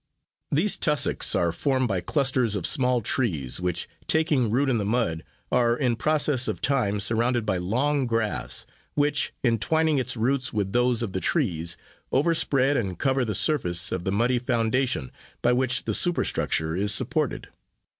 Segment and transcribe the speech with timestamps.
[0.51, 5.23] These tussocks are formed by clusters of small trees, which, taking root in the mud,
[5.51, 11.03] are, in process of time, surrounded by long grass, which, entwining its roots with those
[11.03, 11.77] of the trees,
[12.11, 15.11] overspread and cover the surface of the muddy foundation,
[15.43, 17.49] by which the superstructure is supported.